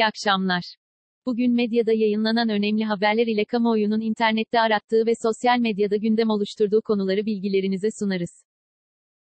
İyi 0.00 0.06
akşamlar. 0.06 0.62
Bugün 1.26 1.54
medyada 1.54 1.92
yayınlanan 1.92 2.48
önemli 2.48 2.84
haberler 2.84 3.26
ile 3.26 3.44
kamuoyunun 3.44 4.00
internette 4.00 4.60
arattığı 4.60 5.06
ve 5.06 5.12
sosyal 5.22 5.58
medyada 5.58 5.96
gündem 5.96 6.30
oluşturduğu 6.30 6.82
konuları 6.82 7.26
bilgilerinize 7.26 7.88
sunarız. 7.98 8.44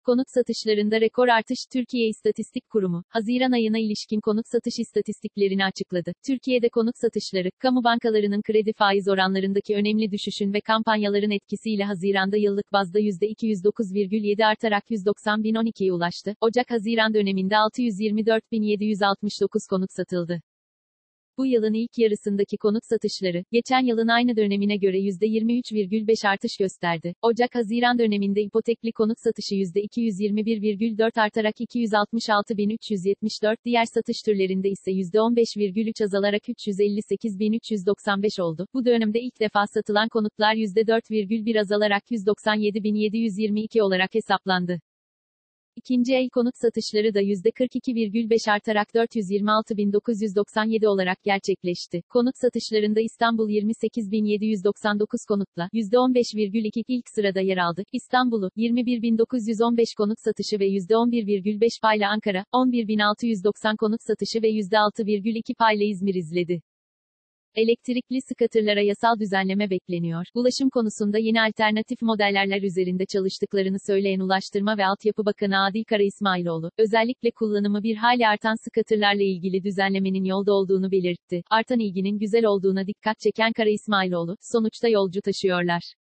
Konut 0.04 0.26
satışlarında 0.34 1.00
rekor 1.00 1.28
artış 1.28 1.58
Türkiye 1.72 2.08
İstatistik 2.08 2.68
Kurumu, 2.68 3.04
Haziran 3.08 3.52
ayına 3.52 3.78
ilişkin 3.78 4.20
konut 4.20 4.44
satış 4.52 4.78
istatistiklerini 4.78 5.64
açıkladı. 5.64 6.12
Türkiye'de 6.26 6.68
konut 6.68 6.94
satışları, 7.00 7.50
kamu 7.58 7.84
bankalarının 7.84 8.42
kredi 8.42 8.72
faiz 8.72 9.08
oranlarındaki 9.08 9.74
önemli 9.74 10.12
düşüşün 10.12 10.52
ve 10.52 10.60
kampanyaların 10.60 11.30
etkisiyle 11.30 11.84
Haziran'da 11.84 12.36
yıllık 12.36 12.72
bazda 12.72 13.00
%209,7 13.00 14.46
artarak 14.46 14.90
190.012'ye 14.90 15.92
ulaştı. 15.92 16.34
Ocak-Haziran 16.40 17.14
döneminde 17.14 17.54
624.769 17.54 19.68
konut 19.70 19.92
satıldı. 19.92 20.40
Bu 21.38 21.46
yılın 21.46 21.74
ilk 21.74 21.98
yarısındaki 21.98 22.56
konut 22.56 22.84
satışları, 22.84 23.44
geçen 23.52 23.84
yılın 23.84 24.08
aynı 24.08 24.36
dönemine 24.36 24.76
göre 24.76 24.98
%23,5 24.98 26.28
artış 26.28 26.56
gösterdi. 26.56 27.14
Ocak-Haziran 27.22 27.98
döneminde 27.98 28.42
ipotekli 28.42 28.92
konut 28.92 29.18
satışı 29.20 29.54
%221,4 29.54 31.20
artarak 31.20 31.54
266.374, 31.60 33.56
diğer 33.64 33.84
satış 33.84 34.22
türlerinde 34.22 34.68
ise 34.68 34.90
%15,3 34.90 36.04
azalarak 36.04 36.42
358.395 36.48 38.42
oldu. 38.42 38.66
Bu 38.74 38.84
dönemde 38.84 39.20
ilk 39.20 39.40
defa 39.40 39.66
satılan 39.66 40.08
konutlar 40.08 40.54
%4,1 40.54 41.60
azalarak 41.60 42.02
197.722 42.10 43.82
olarak 43.82 44.14
hesaplandı. 44.14 44.80
İkinci 45.76 46.14
el 46.14 46.28
konut 46.28 46.54
satışları 46.56 47.14
da 47.14 47.22
%42,5 47.22 48.50
artarak 48.50 48.88
426.997 48.94 50.86
olarak 50.86 51.22
gerçekleşti. 51.22 52.02
Konut 52.08 52.34
satışlarında 52.36 53.00
İstanbul 53.00 53.48
28.799 53.48 55.26
konutla 55.28 55.68
%15,2 55.72 56.84
ilk 56.88 57.04
sırada 57.14 57.40
yer 57.40 57.56
aldı. 57.56 57.82
İstanbul'u 57.92 58.50
21.915 58.56 59.96
konut 59.96 60.18
satışı 60.20 60.58
ve 60.60 60.68
%11,5 60.68 61.80
payla 61.82 62.10
Ankara, 62.10 62.44
11.690 62.52 63.76
konut 63.76 64.02
satışı 64.02 64.42
ve 64.42 64.50
%6,2 64.50 65.54
payla 65.54 65.84
İzmir 65.86 66.14
izledi. 66.14 66.60
Elektrikli 67.56 68.20
skatırlara 68.20 68.80
yasal 68.80 69.18
düzenleme 69.20 69.70
bekleniyor. 69.70 70.26
Ulaşım 70.34 70.70
konusunda 70.70 71.18
yeni 71.18 71.42
alternatif 71.42 72.02
modellerler 72.02 72.62
üzerinde 72.62 73.06
çalıştıklarını 73.06 73.76
söyleyen 73.86 74.20
Ulaştırma 74.20 74.78
ve 74.78 74.86
Altyapı 74.86 75.26
Bakanı 75.26 75.64
Adil 75.64 75.84
Kara 75.84 76.02
İsmailoğlu, 76.02 76.70
özellikle 76.78 77.30
kullanımı 77.30 77.82
bir 77.82 77.96
hali 77.96 78.28
artan 78.28 78.54
skatırlarla 78.64 79.22
ilgili 79.22 79.64
düzenlemenin 79.64 80.24
yolda 80.24 80.52
olduğunu 80.52 80.90
belirtti. 80.90 81.42
Artan 81.50 81.78
ilginin 81.78 82.18
güzel 82.18 82.44
olduğuna 82.44 82.86
dikkat 82.86 83.18
çeken 83.20 83.52
Kara 83.52 83.70
İsmailoğlu, 83.70 84.36
sonuçta 84.40 84.88
yolcu 84.88 85.20
taşıyorlar. 85.20 85.94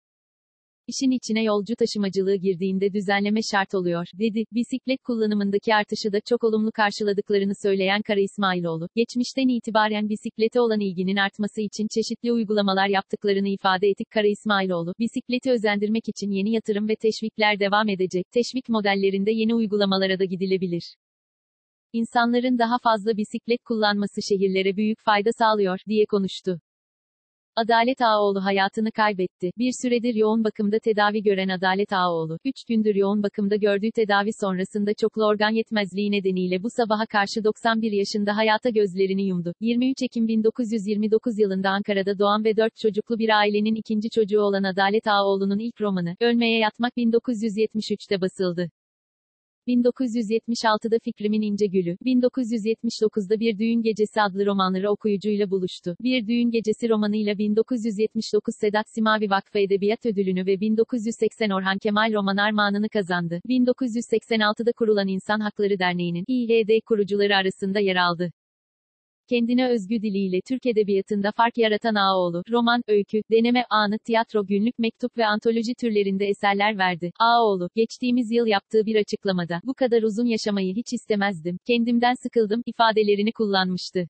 İşin 0.91 1.11
içine 1.11 1.43
yolcu 1.45 1.75
taşımacılığı 1.77 2.37
girdiğinde 2.37 2.93
düzenleme 2.93 3.41
şart 3.53 3.75
oluyor, 3.75 4.07
dedi. 4.15 4.45
Bisiklet 4.53 5.03
kullanımındaki 5.03 5.75
artışı 5.75 6.13
da 6.13 6.19
çok 6.29 6.45
olumlu 6.45 6.71
karşıladıklarını 6.73 7.53
söyleyen 7.63 8.03
Kara 8.03 8.21
İsmailoğlu, 8.21 8.89
geçmişten 8.97 9.49
itibaren 9.49 10.09
bisiklete 10.09 10.61
olan 10.61 10.81
ilginin 10.81 11.17
artması 11.17 11.61
için 11.61 11.87
çeşitli 11.95 12.33
uygulamalar 12.33 12.89
yaptıklarını 12.89 13.49
ifade 13.49 13.89
ettik. 13.89 14.11
Kara 14.11 14.27
İsmailoğlu, 14.27 14.95
bisikleti 14.99 15.51
özendirmek 15.51 16.09
için 16.09 16.31
yeni 16.31 16.51
yatırım 16.53 16.89
ve 16.89 16.97
teşvikler 16.97 17.61
devam 17.61 17.89
edecek. 17.89 18.25
Teşvik 18.33 18.69
modellerinde 18.69 19.31
yeni 19.31 19.55
uygulamalara 19.55 20.19
da 20.19 20.25
gidilebilir. 20.25 20.97
İnsanların 21.93 22.59
daha 22.59 22.79
fazla 22.83 23.17
bisiklet 23.17 23.63
kullanması 23.65 24.21
şehirlere 24.29 24.77
büyük 24.77 24.99
fayda 25.05 25.31
sağlıyor, 25.39 25.79
diye 25.89 26.07
konuştu. 26.07 26.61
Adalet 27.56 28.03
Ağoğlu 28.03 28.45
hayatını 28.45 28.93
kaybetti. 28.93 29.50
Bir 29.59 29.72
süredir 29.83 30.15
yoğun 30.15 30.44
bakımda 30.44 30.78
tedavi 30.78 31.22
gören 31.22 31.49
Adalet 31.49 31.93
Ağoğlu, 31.93 32.38
3 32.44 32.55
gündür 32.69 32.94
yoğun 32.94 33.22
bakımda 33.22 33.56
gördüğü 33.56 33.91
tedavi 33.91 34.31
sonrasında 34.41 34.91
çoklu 35.00 35.27
organ 35.27 35.50
yetmezliği 35.50 36.11
nedeniyle 36.11 36.62
bu 36.62 36.69
sabaha 36.77 37.06
karşı 37.06 37.44
91 37.44 37.93
yaşında 37.93 38.37
hayata 38.37 38.71
gözlerini 38.71 39.22
yumdu. 39.27 39.53
23 39.61 40.03
Ekim 40.03 40.28
1929 40.28 41.38
yılında 41.38 41.71
Ankara'da 41.71 42.19
doğan 42.19 42.44
ve 42.44 42.56
4 42.56 42.77
çocuklu 42.77 43.19
bir 43.19 43.28
ailenin 43.28 43.75
ikinci 43.75 44.11
çocuğu 44.11 44.41
olan 44.41 44.62
Adalet 44.62 45.06
Ağoğlu'nun 45.06 45.59
ilk 45.59 45.81
romanı, 45.81 46.17
Ölmeye 46.21 46.59
Yatmak 46.59 46.97
1973'te 46.97 48.21
basıldı. 48.21 48.71
1976'da 49.69 50.98
Fikrimin 51.04 51.43
İnce 51.43 51.66
Gülü, 51.66 51.97
1979'da 52.04 53.41
Bir 53.41 53.59
Düğün 53.59 53.82
Gecesi 53.82 54.22
adlı 54.22 54.47
romanları 54.47 54.91
okuyucuyla 54.91 55.50
buluştu. 55.50 55.97
Bir 56.00 56.26
Düğün 56.26 56.50
Gecesi 56.50 56.88
romanıyla 56.88 57.38
1979 57.38 58.54
Sedat 58.60 58.87
Simavi 58.94 59.31
Vakfı 59.31 59.59
Edebiyat 59.59 60.06
Ödülünü 60.06 60.47
ve 60.47 60.60
1980 60.60 61.50
Orhan 61.50 61.78
Kemal 61.78 62.12
roman 62.12 62.37
armağanını 62.37 62.88
kazandı. 62.88 63.41
1986'da 63.49 64.72
kurulan 64.72 65.09
İnsan 65.09 65.41
Hakları 65.41 65.78
Derneği'nin 65.78 66.25
İHD 66.28 66.81
kurucuları 66.87 67.37
arasında 67.37 67.81
yer 67.81 67.97
aldı 67.97 68.32
kendine 69.31 69.69
özgü 69.69 70.03
diliyle 70.03 70.41
Türk 70.49 70.67
Edebiyatı'nda 70.67 71.33
fark 71.37 71.59
yaratan 71.59 71.95
Ağoğlu, 71.95 72.43
roman, 72.51 72.83
öykü, 72.89 73.23
deneme, 73.31 73.65
anı, 73.71 73.99
tiyatro, 73.99 74.47
günlük, 74.47 74.79
mektup 74.79 75.19
ve 75.19 75.27
antoloji 75.27 75.75
türlerinde 75.81 76.27
eserler 76.27 76.79
verdi. 76.79 77.11
Ağoğlu, 77.21 77.69
geçtiğimiz 77.75 78.31
yıl 78.31 78.47
yaptığı 78.47 78.87
bir 78.87 78.97
açıklamada, 78.97 79.61
bu 79.65 79.75
kadar 79.75 80.03
uzun 80.03 80.27
yaşamayı 80.27 80.75
hiç 80.75 80.93
istemezdim, 80.93 81.59
kendimden 81.67 82.15
sıkıldım, 82.23 82.63
ifadelerini 82.67 83.33
kullanmıştı. 83.33 84.09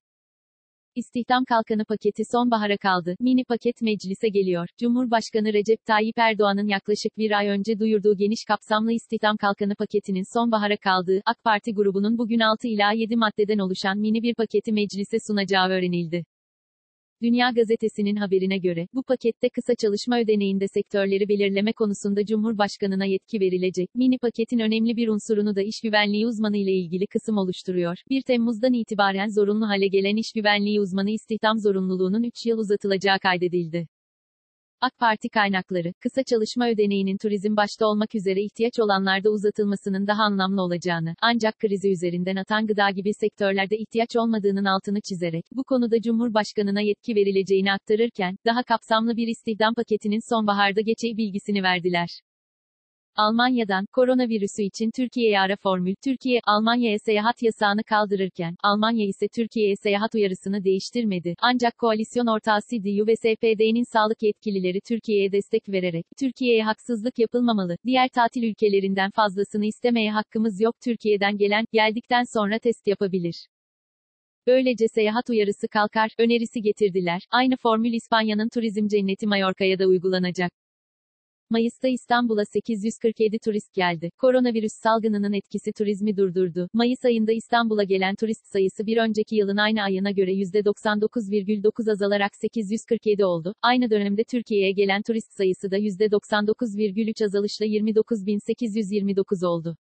İstihdam 0.95 1.45
Kalkanı 1.45 1.85
paketi 1.85 2.23
sonbahara 2.31 2.77
kaldı. 2.77 3.15
Mini 3.19 3.43
paket 3.45 3.81
meclise 3.81 4.29
geliyor. 4.29 4.67
Cumhurbaşkanı 4.79 5.53
Recep 5.53 5.85
Tayyip 5.85 6.17
Erdoğan'ın 6.17 6.67
yaklaşık 6.67 7.17
bir 7.17 7.31
ay 7.31 7.47
önce 7.47 7.79
duyurduğu 7.79 8.17
geniş 8.17 8.45
kapsamlı 8.47 8.93
İstihdam 8.93 9.37
Kalkanı 9.37 9.75
paketinin 9.75 10.33
sonbahara 10.33 10.77
kaldığı, 10.77 11.21
AK 11.25 11.43
Parti 11.43 11.73
grubunun 11.73 12.17
bugün 12.17 12.39
6 12.39 12.67
ila 12.67 12.91
7 12.91 13.15
maddeden 13.15 13.59
oluşan 13.59 13.97
mini 13.97 14.23
bir 14.23 14.35
paketi 14.35 14.71
meclise 14.71 15.17
sunacağı 15.27 15.69
öğrenildi. 15.69 16.23
Dünya 17.21 17.51
Gazetesi'nin 17.51 18.15
haberine 18.15 18.57
göre, 18.57 18.87
bu 18.93 19.03
pakette 19.03 19.49
kısa 19.49 19.75
çalışma 19.75 20.19
ödeneğinde 20.19 20.67
sektörleri 20.67 21.29
belirleme 21.29 21.73
konusunda 21.73 22.25
Cumhurbaşkanına 22.25 23.05
yetki 23.05 23.39
verilecek. 23.39 23.95
Mini 23.95 24.17
paketin 24.17 24.59
önemli 24.59 24.95
bir 24.95 25.07
unsurunu 25.07 25.55
da 25.55 25.61
iş 25.61 25.81
güvenliği 25.81 26.27
uzmanı 26.27 26.57
ile 26.57 26.71
ilgili 26.71 27.07
kısım 27.07 27.37
oluşturuyor. 27.37 27.97
1 28.09 28.21
Temmuz'dan 28.21 28.73
itibaren 28.73 29.27
zorunlu 29.27 29.67
hale 29.67 29.87
gelen 29.87 30.15
iş 30.15 30.31
güvenliği 30.35 30.81
uzmanı 30.81 31.11
istihdam 31.11 31.59
zorunluluğunun 31.59 32.23
3 32.23 32.45
yıl 32.45 32.57
uzatılacağı 32.57 33.19
kaydedildi. 33.19 33.87
AK 34.83 34.99
Parti 34.99 35.29
kaynakları, 35.29 35.93
kısa 35.99 36.23
çalışma 36.23 36.69
ödeneğinin 36.69 37.17
turizm 37.17 37.55
başta 37.55 37.85
olmak 37.87 38.15
üzere 38.15 38.41
ihtiyaç 38.41 38.79
olanlarda 38.79 39.29
uzatılmasının 39.29 40.07
daha 40.07 40.23
anlamlı 40.23 40.61
olacağını, 40.61 41.15
ancak 41.21 41.59
krizi 41.59 41.91
üzerinden 41.91 42.35
atan 42.35 42.67
gıda 42.67 42.89
gibi 42.89 43.13
sektörlerde 43.13 43.77
ihtiyaç 43.77 44.15
olmadığının 44.15 44.65
altını 44.65 45.01
çizerek, 45.01 45.45
bu 45.51 45.63
konuda 45.63 46.01
Cumhurbaşkanına 46.01 46.81
yetki 46.81 47.15
verileceğini 47.15 47.71
aktarırken, 47.73 48.35
daha 48.45 48.63
kapsamlı 48.63 49.17
bir 49.17 49.27
istihdam 49.27 49.73
paketinin 49.73 50.33
sonbaharda 50.33 50.81
geçeceği 50.81 51.17
bilgisini 51.17 51.63
verdiler. 51.63 52.09
Almanya'dan, 53.15 53.85
koronavirüsü 53.93 54.63
için 54.63 54.91
Türkiye'ye 54.95 55.39
ara 55.39 55.55
formül, 55.55 55.95
Türkiye, 56.03 56.39
Almanya'ya 56.47 56.99
seyahat 56.99 57.43
yasağını 57.43 57.83
kaldırırken, 57.83 58.55
Almanya 58.63 59.05
ise 59.05 59.27
Türkiye'ye 59.27 59.75
seyahat 59.75 60.15
uyarısını 60.15 60.63
değiştirmedi. 60.63 61.35
Ancak 61.41 61.77
koalisyon 61.77 62.27
ortağı 62.27 62.59
CDU 62.69 63.07
ve 63.07 63.15
SPD'nin 63.15 63.93
sağlık 63.93 64.23
yetkilileri 64.23 64.79
Türkiye'ye 64.87 65.31
destek 65.31 65.69
vererek, 65.69 66.05
Türkiye'ye 66.19 66.63
haksızlık 66.63 67.19
yapılmamalı, 67.19 67.77
diğer 67.85 68.09
tatil 68.09 68.43
ülkelerinden 68.43 69.11
fazlasını 69.11 69.65
istemeye 69.65 70.11
hakkımız 70.11 70.61
yok 70.61 70.75
Türkiye'den 70.83 71.37
gelen, 71.37 71.65
geldikten 71.71 72.23
sonra 72.33 72.59
test 72.59 72.87
yapabilir. 72.87 73.35
Böylece 74.47 74.85
seyahat 74.87 75.29
uyarısı 75.29 75.67
kalkar, 75.67 76.09
önerisi 76.17 76.61
getirdiler. 76.61 77.21
Aynı 77.31 77.55
formül 77.57 77.93
İspanya'nın 77.93 78.49
turizm 78.49 78.87
cenneti 78.87 79.27
Mallorca'ya 79.27 79.79
da 79.79 79.85
uygulanacak. 79.85 80.60
Mayıs'ta 81.51 81.87
İstanbul'a 81.87 82.45
847 82.45 83.39
turist 83.39 83.73
geldi. 83.73 84.11
Koronavirüs 84.17 84.73
salgınının 84.73 85.33
etkisi 85.33 85.71
turizmi 85.71 86.17
durdurdu. 86.17 86.69
Mayıs 86.73 87.05
ayında 87.05 87.31
İstanbul'a 87.31 87.83
gelen 87.83 88.15
turist 88.15 88.45
sayısı 88.45 88.85
bir 88.85 88.97
önceki 88.97 89.35
yılın 89.35 89.57
aynı 89.57 89.81
ayına 89.81 90.11
göre 90.11 90.31
%99,9 90.33 91.91
azalarak 91.91 92.35
847 92.35 93.25
oldu. 93.25 93.53
Aynı 93.61 93.89
dönemde 93.89 94.23
Türkiye'ye 94.23 94.71
gelen 94.71 95.01
turist 95.01 95.33
sayısı 95.37 95.71
da 95.71 95.77
%99,3 95.77 97.25
azalışla 97.25 97.65
29.829 97.65 99.45
oldu. 99.45 99.77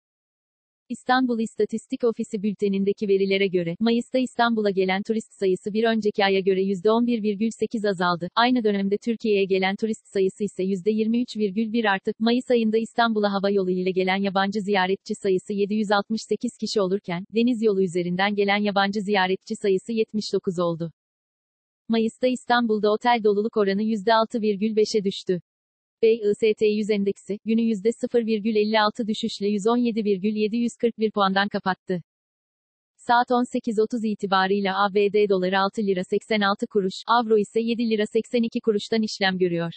İstanbul 0.89 1.41
İstatistik 1.41 2.05
Ofisi 2.05 2.43
bültenindeki 2.43 3.09
verilere 3.09 3.47
göre, 3.47 3.77
Mayıs'ta 3.81 4.19
İstanbul'a 4.19 4.71
gelen 4.71 5.03
turist 5.03 5.33
sayısı 5.33 5.73
bir 5.73 5.85
önceki 5.85 6.25
aya 6.25 6.41
göre 6.41 6.63
%11,8 6.63 7.89
azaldı. 7.89 8.29
Aynı 8.35 8.65
dönemde 8.65 8.97
Türkiye'ye 9.05 9.45
gelen 9.45 9.77
turist 9.77 10.07
sayısı 10.07 10.45
ise 10.45 10.63
%23,1 10.63 11.91
arttı. 11.91 12.13
Mayıs 12.19 12.51
ayında 12.51 12.79
İstanbul'a 12.79 13.33
hava 13.33 13.51
yolu 13.51 13.71
ile 13.71 13.91
gelen 13.91 14.17
yabancı 14.17 14.61
ziyaretçi 14.61 15.15
sayısı 15.15 15.53
768 15.53 16.57
kişi 16.61 16.81
olurken, 16.81 17.25
deniz 17.35 17.63
yolu 17.63 17.83
üzerinden 17.83 18.35
gelen 18.35 18.63
yabancı 18.63 19.01
ziyaretçi 19.01 19.57
sayısı 19.57 19.93
79 19.93 20.59
oldu. 20.59 20.93
Mayıs'ta 21.89 22.27
İstanbul'da 22.27 22.93
otel 22.93 23.21
doluluk 23.25 23.57
oranı 23.57 23.83
%6,5'e 23.83 25.05
düştü. 25.05 25.41
BIST 26.03 26.63
100 26.63 26.91
endeksi, 26.91 27.39
günü 27.45 27.61
%0,56 27.61 29.07
düşüşle 29.07 29.47
117,741 29.47 31.11
puandan 31.11 31.49
kapattı. 31.49 32.03
Saat 32.97 33.31
18.30 33.31 34.07
itibarıyla 34.07 34.85
ABD 34.85 35.29
doları 35.29 35.59
6 35.59 35.83
lira 35.83 36.05
86 36.05 36.67
kuruş, 36.67 36.95
avro 37.07 37.39
ise 37.39 37.61
7 37.61 37.91
lira 37.91 38.07
82 38.07 38.61
kuruştan 38.61 39.03
işlem 39.03 39.39
görüyor. 39.39 39.73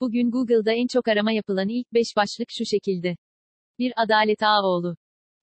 Bugün 0.00 0.30
Google'da 0.30 0.72
en 0.72 0.86
çok 0.86 1.08
arama 1.08 1.32
yapılan 1.32 1.68
ilk 1.68 1.92
5 1.92 2.06
başlık 2.16 2.48
şu 2.50 2.64
şekilde. 2.64 3.16
1. 3.78 3.92
Adalet 3.96 4.42
Ağoğlu. 4.42 4.96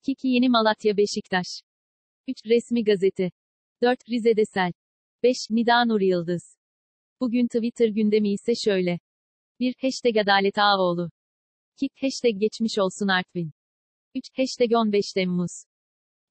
2. 0.08 0.28
Yeni 0.28 0.50
Malatya 0.50 0.98
Beşiktaş. 0.98 1.48
3. 2.28 2.38
Resmi 2.46 2.84
Gazete. 2.84 3.32
4. 3.82 4.00
Rize'de 4.10 4.46
Sel. 4.46 4.72
5. 5.24 5.36
Nida 5.50 5.86
Nur 5.86 6.02
Yıldız. 6.02 6.58
Bugün 7.20 7.48
Twitter 7.48 7.88
gündemi 7.88 8.34
ise 8.34 8.54
şöyle. 8.56 9.00
1. 9.62 9.74
Hashtag 9.82 10.18
Adalet 10.18 10.58
Ağoğlu. 10.58 11.10
2. 11.82 11.90
Hashtag 12.02 12.40
Geçmiş 12.40 12.80
olsun 12.80 13.08
Artvin. 13.08 13.52
3. 14.16 14.24
Hashtag 14.38 14.72
15 14.76 15.14
Temmuz. 15.14 15.52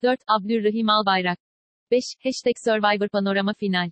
4. 0.02 0.20
Abdülrahim 0.28 0.88
Albayrak. 0.88 1.38
5. 1.90 2.02
Hashtag 2.24 2.54
Survivor 2.64 3.08
Panorama 3.08 3.54
Final. 3.58 3.90